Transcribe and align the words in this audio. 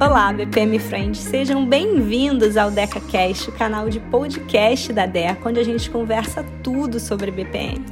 Olá, 0.00 0.32
BPM 0.32 0.78
Friends, 0.78 1.18
sejam 1.18 1.66
bem-vindos 1.66 2.56
ao 2.56 2.70
DecaCast, 2.70 3.50
o 3.50 3.58
canal 3.58 3.88
de 3.90 3.98
podcast 3.98 4.92
da 4.92 5.06
Deca, 5.06 5.48
onde 5.48 5.58
a 5.58 5.64
gente 5.64 5.90
conversa 5.90 6.44
tudo 6.62 7.00
sobre 7.00 7.32
BPM. 7.32 7.84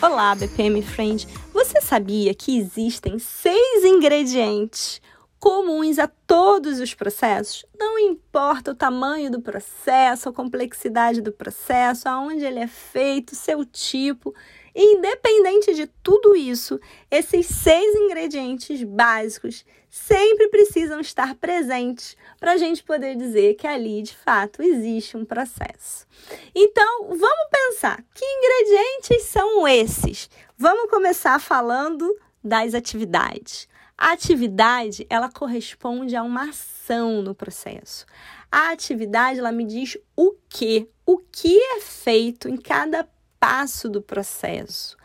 Olá, 0.00 0.34
BPM 0.34 0.80
Friend, 0.80 1.28
você 1.52 1.82
sabia 1.82 2.32
que 2.32 2.56
existem 2.56 3.18
seis 3.18 3.84
ingredientes 3.84 5.02
comuns 5.38 5.98
a 5.98 6.08
todos 6.26 6.80
os 6.80 6.94
processos? 6.94 7.66
Não 7.78 7.98
importa 7.98 8.70
o 8.70 8.74
tamanho 8.74 9.30
do 9.30 9.42
processo, 9.42 10.30
a 10.30 10.32
complexidade 10.32 11.20
do 11.20 11.30
processo, 11.30 12.08
aonde 12.08 12.42
ele 12.42 12.58
é 12.58 12.66
feito, 12.66 13.36
seu 13.36 13.66
tipo, 13.66 14.34
Independente 14.74 15.74
de 15.74 15.86
tudo 16.02 16.36
isso, 16.36 16.80
esses 17.10 17.46
seis 17.46 17.94
ingredientes 17.94 18.82
básicos 18.82 19.64
sempre 19.90 20.48
precisam 20.48 21.00
estar 21.00 21.34
presentes 21.34 22.16
para 22.38 22.52
a 22.52 22.56
gente 22.56 22.82
poder 22.82 23.16
dizer 23.16 23.54
que 23.54 23.66
ali 23.66 24.02
de 24.02 24.16
fato 24.16 24.62
existe 24.62 25.16
um 25.16 25.24
processo. 25.24 26.06
Então, 26.54 27.08
vamos 27.08 27.48
pensar: 27.50 28.02
que 28.14 28.24
ingredientes 28.24 29.24
são 29.24 29.66
esses? 29.66 30.30
Vamos 30.56 30.90
começar 30.90 31.38
falando 31.40 32.16
das 32.42 32.74
atividades. 32.74 33.68
A 33.98 34.12
atividade, 34.12 35.06
ela 35.10 35.30
corresponde 35.30 36.16
a 36.16 36.22
uma 36.22 36.48
ação 36.48 37.20
no 37.20 37.34
processo. 37.34 38.06
A 38.50 38.70
atividade, 38.70 39.38
ela 39.38 39.52
me 39.52 39.64
diz 39.64 39.98
o 40.16 40.34
que, 40.48 40.88
o 41.04 41.18
que 41.18 41.60
é 41.60 41.80
feito 41.80 42.48
em 42.48 42.56
cada 42.56 43.06
passo 43.40 43.88
do 43.88 44.02
processo. 44.02 44.96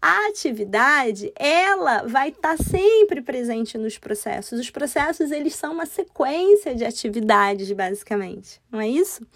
A 0.00 0.28
atividade, 0.28 1.32
ela 1.34 2.04
vai 2.04 2.28
estar 2.28 2.56
tá 2.56 2.62
sempre 2.62 3.20
presente 3.20 3.76
nos 3.76 3.98
processos. 3.98 4.60
Os 4.60 4.70
processos, 4.70 5.32
eles 5.32 5.56
são 5.56 5.72
uma 5.72 5.86
sequência 5.86 6.72
de 6.72 6.84
atividades, 6.84 7.72
basicamente, 7.72 8.60
não 8.70 8.80
é 8.80 8.86
isso? 8.86 9.26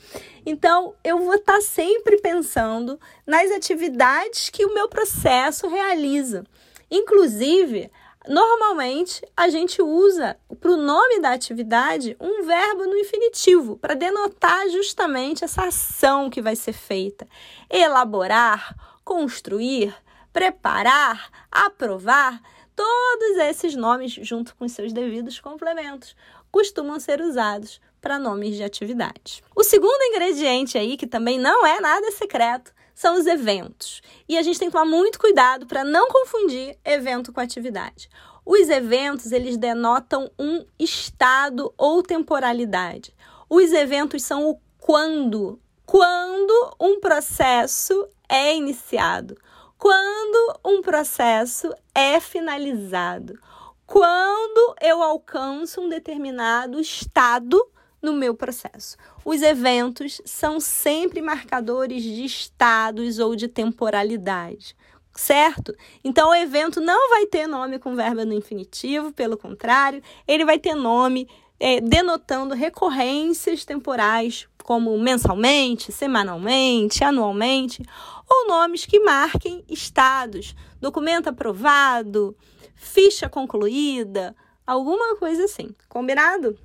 Então, 0.46 0.94
eu 1.02 1.18
vou 1.18 1.34
estar 1.34 1.54
tá 1.54 1.60
sempre 1.60 2.20
pensando 2.20 3.00
nas 3.26 3.50
atividades 3.50 4.50
que 4.50 4.64
o 4.64 4.72
meu 4.72 4.88
processo 4.88 5.66
realiza. 5.66 6.44
Inclusive, 6.88 7.90
Normalmente, 8.28 9.20
a 9.36 9.48
gente 9.48 9.82
usa 9.82 10.38
para 10.60 10.70
o 10.70 10.76
nome 10.76 11.20
da 11.20 11.32
atividade 11.32 12.16
um 12.20 12.44
verbo 12.44 12.84
no 12.84 12.96
infinitivo 12.96 13.76
para 13.76 13.94
denotar 13.94 14.68
justamente 14.68 15.44
essa 15.44 15.64
ação 15.64 16.30
que 16.30 16.40
vai 16.40 16.54
ser 16.54 16.72
feita. 16.72 17.26
Elaborar, 17.68 18.76
construir, 19.04 19.94
preparar, 20.32 21.30
aprovar, 21.50 22.40
todos 22.74 23.36
esses 23.38 23.74
nomes, 23.74 24.12
junto 24.12 24.54
com 24.56 24.66
seus 24.68 24.92
devidos 24.92 25.38
complementos, 25.38 26.16
costumam 26.50 26.98
ser 26.98 27.20
usados 27.20 27.80
para 28.00 28.18
nomes 28.18 28.56
de 28.56 28.62
atividades. 28.62 29.42
O 29.54 29.62
segundo 29.62 30.02
ingrediente 30.02 30.76
aí, 30.76 30.96
que 30.96 31.06
também 31.06 31.38
não 31.38 31.66
é 31.66 31.80
nada 31.80 32.10
secreto, 32.10 32.72
são 33.02 33.18
os 33.18 33.26
eventos. 33.26 34.00
E 34.28 34.38
a 34.38 34.42
gente 34.42 34.60
tem 34.60 34.68
que 34.68 34.72
tomar 34.72 34.88
muito 34.88 35.18
cuidado 35.18 35.66
para 35.66 35.82
não 35.82 36.06
confundir 36.06 36.78
evento 36.84 37.32
com 37.32 37.40
atividade. 37.40 38.08
Os 38.46 38.68
eventos, 38.68 39.32
eles 39.32 39.56
denotam 39.56 40.30
um 40.38 40.64
estado 40.78 41.74
ou 41.76 42.00
temporalidade. 42.00 43.12
Os 43.50 43.72
eventos 43.72 44.22
são 44.22 44.48
o 44.48 44.60
quando, 44.78 45.60
quando 45.84 46.76
um 46.80 47.00
processo 47.00 48.08
é 48.28 48.54
iniciado, 48.54 49.36
quando 49.76 50.60
um 50.64 50.80
processo 50.80 51.74
é 51.92 52.20
finalizado, 52.20 53.36
quando 53.84 54.76
eu 54.80 55.02
alcanço 55.02 55.80
um 55.80 55.88
determinado 55.88 56.78
estado 56.78 57.60
no 58.02 58.12
meu 58.12 58.34
processo. 58.34 58.96
Os 59.24 59.40
eventos 59.40 60.20
são 60.24 60.58
sempre 60.58 61.22
marcadores 61.22 62.02
de 62.02 62.24
estados 62.24 63.20
ou 63.20 63.36
de 63.36 63.46
temporalidade, 63.46 64.76
certo? 65.14 65.74
Então 66.02 66.30
o 66.30 66.34
evento 66.34 66.80
não 66.80 67.10
vai 67.10 67.26
ter 67.26 67.46
nome 67.46 67.78
com 67.78 67.94
verbo 67.94 68.24
no 68.24 68.34
infinitivo, 68.34 69.12
pelo 69.12 69.36
contrário, 69.36 70.02
ele 70.26 70.44
vai 70.44 70.58
ter 70.58 70.74
nome 70.74 71.28
é, 71.60 71.80
denotando 71.80 72.56
recorrências 72.56 73.64
temporais, 73.64 74.48
como 74.64 74.98
mensalmente, 74.98 75.92
semanalmente, 75.92 77.04
anualmente, 77.04 77.84
ou 78.28 78.48
nomes 78.48 78.84
que 78.84 78.98
marquem 78.98 79.64
estados, 79.68 80.56
documento 80.80 81.28
aprovado, 81.28 82.36
ficha 82.74 83.28
concluída, 83.28 84.34
alguma 84.66 85.16
coisa 85.16 85.44
assim. 85.44 85.72
Combinado? 85.88 86.58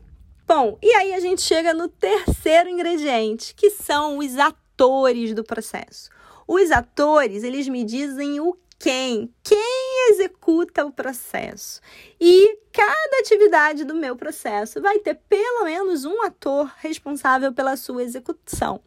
Bom, 0.47 0.78
e 0.81 0.90
aí 0.94 1.13
a 1.13 1.19
gente 1.19 1.41
chega 1.41 1.74
no 1.74 1.90
terceiro 1.90 2.69
ingrediente, 2.69 3.53
que 3.53 3.69
são 3.69 4.19
os 4.19 4.38
atores 4.38 5.34
do 5.34 5.44
processo. 5.44 6.09
Os 6.47 6.72
atores, 6.72 7.44
eles 7.44 7.68
me 7.68 7.84
dizem 7.84 8.40
o 8.40 8.57
quem, 8.80 9.30
quem 9.44 10.09
executa 10.09 10.86
o 10.86 10.91
processo. 10.91 11.81
E 12.18 12.59
cada 12.72 13.19
atividade 13.19 13.84
do 13.84 13.94
meu 13.94 14.16
processo 14.16 14.81
vai 14.81 15.00
ter 15.00 15.16
pelo 15.28 15.66
menos 15.66 16.06
um 16.06 16.22
ator 16.22 16.72
responsável 16.78 17.52
pela 17.52 17.75
sua 17.75 18.02
execução. 18.02 18.81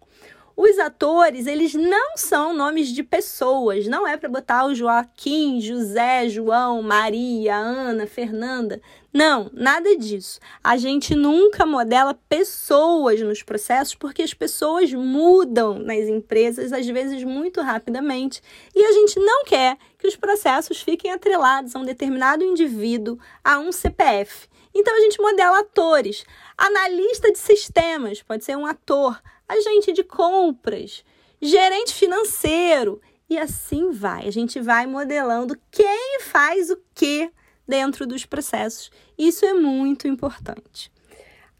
Os 0.62 0.78
atores, 0.78 1.46
eles 1.46 1.72
não 1.72 2.18
são 2.18 2.52
nomes 2.52 2.88
de 2.88 3.02
pessoas, 3.02 3.86
não 3.86 4.06
é 4.06 4.18
para 4.18 4.28
botar 4.28 4.66
o 4.66 4.74
Joaquim, 4.74 5.58
José, 5.58 6.28
João, 6.28 6.82
Maria, 6.82 7.56
Ana, 7.56 8.06
Fernanda. 8.06 8.78
Não, 9.10 9.50
nada 9.54 9.96
disso. 9.96 10.38
A 10.62 10.76
gente 10.76 11.14
nunca 11.14 11.64
modela 11.64 12.12
pessoas 12.28 13.22
nos 13.22 13.42
processos 13.42 13.94
porque 13.94 14.22
as 14.22 14.34
pessoas 14.34 14.92
mudam 14.92 15.78
nas 15.78 16.06
empresas, 16.06 16.74
às 16.74 16.86
vezes 16.86 17.24
muito 17.24 17.62
rapidamente, 17.62 18.42
e 18.76 18.84
a 18.84 18.92
gente 18.92 19.18
não 19.18 19.44
quer 19.46 19.78
que 19.98 20.06
os 20.06 20.14
processos 20.14 20.82
fiquem 20.82 21.10
atrelados 21.10 21.74
a 21.74 21.78
um 21.78 21.86
determinado 21.86 22.44
indivíduo, 22.44 23.18
a 23.42 23.58
um 23.58 23.72
CPF. 23.72 24.46
Então 24.74 24.96
a 24.96 25.00
gente 25.00 25.20
modela 25.20 25.60
atores. 25.60 26.24
Analista 26.56 27.30
de 27.30 27.38
sistemas 27.38 28.22
pode 28.22 28.44
ser 28.44 28.56
um 28.56 28.66
ator 28.66 29.20
agente 29.48 29.92
de 29.92 30.04
compras, 30.04 31.04
gerente 31.40 31.94
financeiro 31.94 33.00
e 33.28 33.38
assim 33.38 33.90
vai. 33.90 34.26
A 34.26 34.32
gente 34.32 34.60
vai 34.60 34.86
modelando 34.86 35.58
quem 35.70 36.20
faz 36.20 36.70
o 36.70 36.78
que 36.94 37.30
dentro 37.66 38.06
dos 38.06 38.24
processos. 38.26 38.90
Isso 39.16 39.44
é 39.44 39.54
muito 39.54 40.06
importante. 40.06 40.90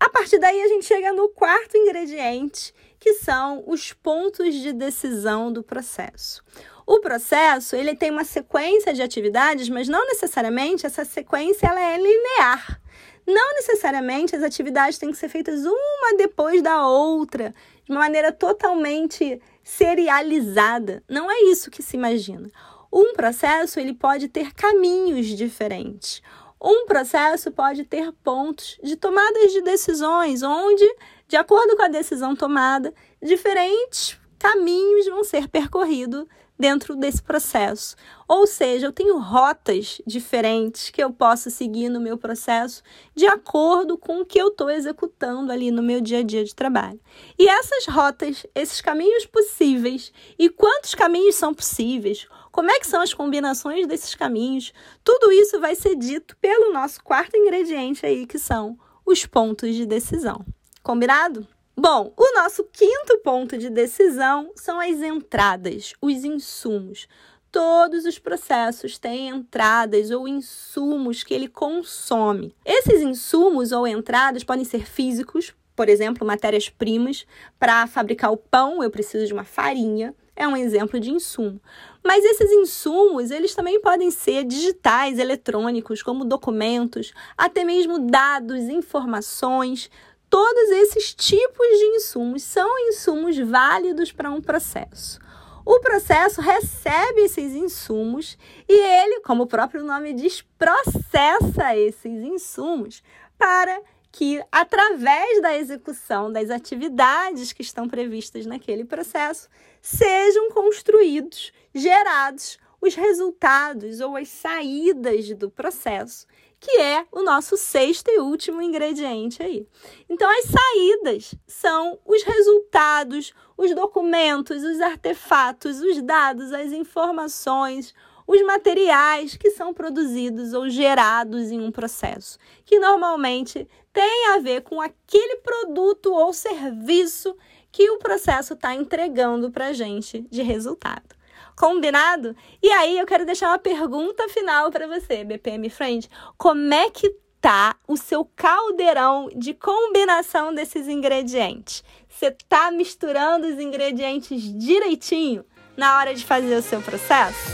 A 0.01 0.09
partir 0.09 0.39
daí 0.39 0.63
a 0.63 0.69
gente 0.69 0.87
chega 0.87 1.13
no 1.13 1.29
quarto 1.29 1.77
ingrediente, 1.77 2.75
que 2.99 3.13
são 3.15 3.63
os 3.67 3.93
pontos 3.93 4.55
de 4.55 4.73
decisão 4.73 5.53
do 5.53 5.63
processo. 5.63 6.43
O 6.87 7.01
processo, 7.01 7.77
ele 7.77 7.95
tem 7.95 8.11
uma 8.11 8.25
sequência 8.25 8.95
de 8.95 9.03
atividades, 9.03 9.69
mas 9.69 9.89
não 9.89 10.07
necessariamente 10.07 10.87
essa 10.87 11.05
sequência 11.05 11.67
ela 11.67 11.81
é 11.81 11.99
linear. 11.99 12.81
Não 13.27 13.55
necessariamente 13.55 14.35
as 14.35 14.43
atividades 14.43 14.99
têm 14.99 15.11
que 15.11 15.19
ser 15.19 15.29
feitas 15.29 15.65
uma 15.65 16.17
depois 16.17 16.63
da 16.63 16.87
outra, 16.89 17.55
de 17.85 17.93
uma 17.93 18.01
maneira 18.01 18.33
totalmente 18.33 19.41
serializada. 19.63 21.03
Não 21.09 21.31
é 21.31 21.43
isso 21.43 21.71
que 21.71 21.83
se 21.83 21.97
imagina. 21.97 22.51
Um 22.93 23.13
processo 23.13 23.79
ele 23.79 23.95
pode 23.95 24.29
ter 24.29 24.53
caminhos 24.53 25.27
diferentes. 25.27 26.23
Um 26.63 26.85
processo 26.85 27.51
pode 27.51 27.85
ter 27.85 28.13
pontos 28.23 28.79
de 28.83 28.95
tomadas 28.95 29.51
de 29.53 29.63
decisões, 29.63 30.43
onde, 30.43 30.85
de 31.27 31.37
acordo 31.37 31.75
com 31.77 31.83
a 31.83 31.89
decisão 31.89 32.37
tomada, 32.37 32.93
diferentes 33.23 34.19
caminhos 34.39 35.07
vão 35.07 35.25
ser 35.25 35.49
percorridos 35.49 36.27
dentro 36.61 36.95
desse 36.95 37.23
processo. 37.23 37.97
Ou 38.29 38.47
seja, 38.47 38.87
eu 38.87 38.93
tenho 38.93 39.19
rotas 39.19 40.01
diferentes 40.07 40.91
que 40.91 41.03
eu 41.03 41.11
posso 41.11 41.51
seguir 41.51 41.89
no 41.89 41.99
meu 41.99 42.19
processo 42.19 42.83
de 43.15 43.27
acordo 43.27 43.97
com 43.97 44.21
o 44.21 44.27
que 44.27 44.39
eu 44.39 44.49
estou 44.49 44.69
executando 44.69 45.51
ali 45.51 45.71
no 45.71 45.83
meu 45.83 46.03
dia 46.03 46.19
a 46.19 46.23
dia 46.23 46.45
de 46.45 46.55
trabalho. 46.55 47.01
E 47.39 47.49
essas 47.49 47.87
rotas, 47.87 48.47
esses 48.55 48.83
caminhos 48.83 49.25
possíveis 49.25 50.13
e 50.39 50.51
quantos 50.51 50.95
caminhos 50.95 51.35
são 51.37 51.55
possíveis, 51.55 52.29
como 52.53 52.71
é 52.71 52.79
que 52.79 52.87
são 52.87 53.01
as 53.01 53.15
combinações 53.15 53.87
desses 53.87 54.15
caminhos, 54.15 54.75
tudo 55.03 55.33
isso 55.33 55.59
vai 55.61 55.75
ser 55.75 55.97
dito 55.97 56.37
pelo 56.37 56.75
nosso 56.75 57.03
quarto 57.03 57.37
ingrediente 57.37 58.05
aí, 58.05 58.27
que 58.27 58.39
são 58.39 58.79
os 59.07 59.25
pontos 59.25 59.75
de 59.75 59.87
decisão. 59.87 60.45
Combinado? 60.83 61.49
Bom, 61.83 62.13
o 62.15 62.35
nosso 62.35 62.63
quinto 62.65 63.17
ponto 63.25 63.57
de 63.57 63.71
decisão 63.71 64.53
são 64.55 64.79
as 64.79 65.01
entradas, 65.01 65.95
os 65.99 66.25
insumos. 66.25 67.09
Todos 67.51 68.05
os 68.05 68.19
processos 68.19 68.99
têm 68.99 69.31
entradas 69.31 70.11
ou 70.11 70.29
insumos 70.29 71.23
que 71.23 71.33
ele 71.33 71.49
consome. 71.49 72.55
Esses 72.67 73.01
insumos 73.01 73.73
ou 73.73 73.89
entradas 73.89 74.45
podem 74.45 74.63
ser 74.63 74.85
físicos, 74.85 75.55
por 75.75 75.89
exemplo, 75.89 76.27
matérias-primas. 76.27 77.25
Para 77.59 77.87
fabricar 77.87 78.31
o 78.31 78.37
pão, 78.37 78.83
eu 78.83 78.91
preciso 78.91 79.27
de 79.27 79.33
uma 79.33 79.45
farinha. 79.45 80.15
é 80.37 80.47
um 80.47 80.57
exemplo 80.57 81.01
de 81.01 81.11
insumo. 81.11 81.61
Mas 82.05 82.25
esses 82.25 82.51
insumos, 82.53 83.31
eles 83.31 83.55
também 83.55 83.81
podem 83.81 84.11
ser 84.11 84.45
digitais, 84.45 85.19
eletrônicos, 85.19 86.03
como 86.03 86.25
documentos, 86.25 87.13
até 87.37 87.65
mesmo 87.65 87.99
dados, 87.99 88.61
informações. 88.65 89.91
Todos 90.31 90.71
esses 90.71 91.13
tipos 91.13 91.67
de 91.67 91.85
insumos 91.97 92.45
são 92.45 92.89
insumos 92.89 93.37
válidos 93.37 94.13
para 94.13 94.31
um 94.31 94.41
processo. 94.41 95.19
O 95.67 95.81
processo 95.81 96.41
recebe 96.41 97.23
esses 97.23 97.53
insumos 97.53 98.39
e 98.69 98.73
ele, 98.73 99.21
como 99.21 99.43
o 99.43 99.47
próprio 99.47 99.83
nome 99.83 100.13
diz, 100.15 100.41
processa 100.57 101.77
esses 101.77 102.23
insumos 102.23 103.03
para 103.37 103.83
que, 104.13 104.41
através 104.53 105.43
da 105.43 105.57
execução 105.57 106.33
das 106.33 106.49
atividades 106.49 107.53
que 107.53 107.63
estão 107.63 107.89
previstas 107.89 108.47
naquele 108.47 108.85
processo, 108.85 109.49
sejam 109.83 110.51
construídos, 110.51 111.53
gerados 111.75 112.57
os 112.81 112.95
resultados 112.95 114.01
ou 114.01 114.17
as 114.17 114.29
saídas 114.29 115.29
do 115.35 115.51
processo, 115.51 116.27
que 116.61 116.79
é 116.79 117.07
o 117.11 117.23
nosso 117.23 117.57
sexto 117.57 118.11
e 118.11 118.21
último 118.21 118.61
ingrediente 118.61 119.43
aí. 119.43 119.67
Então, 120.09 120.31
as 120.31 120.45
saídas 120.45 121.35
são 121.47 121.99
os 122.05 122.23
resultados, 122.23 123.33
os 123.57 123.75
documentos, 123.75 124.63
os 124.63 124.79
artefatos, 124.81 125.81
os 125.81 126.03
dados, 126.03 126.53
as 126.53 126.71
informações, 126.71 127.95
os 128.27 128.43
materiais 128.43 129.37
que 129.37 129.51
são 129.51 129.73
produzidos 129.73 130.53
ou 130.53 130.69
gerados 130.69 131.51
em 131.51 131.61
um 131.61 131.73
processo, 131.73 132.39
que 132.65 132.79
normalmente 132.79 133.67
tem 133.91 134.29
a 134.29 134.39
ver 134.39 134.61
com 134.61 134.81
aquele 134.81 135.37
produto 135.37 136.13
ou 136.13 136.33
serviço 136.33 137.35
que 137.73 137.91
o 137.91 137.99
processo 137.99 138.53
está 138.53 138.75
entregando 138.75 139.51
para 139.51 139.69
a 139.69 139.73
gente 139.73 140.27
de 140.31 140.43
resultado. 140.43 141.20
Combinado? 141.61 142.35
E 142.63 142.71
aí 142.71 142.99
eu 142.99 143.05
quero 143.05 143.27
deixar 143.27 143.49
uma 143.49 143.59
pergunta 143.59 144.27
final 144.31 144.71
para 144.71 144.89
você, 144.89 145.23
BPM 145.23 145.69
Friend. 145.69 146.09
Como 146.39 146.73
é 146.73 146.89
que 146.89 147.15
tá 147.39 147.77
o 147.87 147.99
seu 147.99 148.25
caldeirão 148.35 149.29
de 149.37 149.53
combinação 149.53 150.55
desses 150.55 150.89
ingredientes? 150.89 151.85
Você 152.09 152.29
está 152.29 152.71
misturando 152.71 153.47
os 153.47 153.61
ingredientes 153.61 154.41
direitinho 154.59 155.45
na 155.77 155.99
hora 155.99 156.15
de 156.15 156.25
fazer 156.25 156.55
o 156.55 156.63
seu 156.63 156.81
processo? 156.81 157.51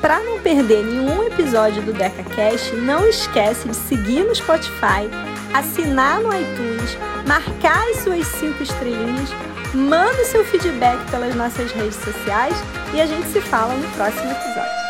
Para 0.00 0.18
não 0.24 0.42
perder 0.42 0.84
nenhum 0.84 1.22
episódio 1.22 1.84
do 1.84 1.92
DecaCast, 1.92 2.74
não 2.74 3.06
esquece 3.06 3.68
de 3.68 3.76
seguir 3.76 4.24
no 4.24 4.34
Spotify, 4.34 5.06
assinar 5.54 6.20
no 6.20 6.28
iTunes, 6.28 6.96
marcar 7.26 7.82
as 7.90 7.98
suas 7.98 8.26
cinco 8.26 8.62
estrelinhas, 8.62 9.30
manda 9.74 10.24
seu 10.24 10.44
feedback 10.44 10.98
pelas 11.10 11.34
nossas 11.34 11.70
redes 11.72 11.96
sociais 11.96 12.56
e 12.94 13.00
a 13.00 13.06
gente 13.06 13.28
se 13.28 13.40
fala 13.40 13.74
no 13.74 13.88
próximo 13.90 14.30
episódio. 14.30 14.89